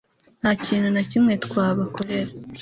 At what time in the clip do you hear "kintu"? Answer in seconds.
0.65-0.87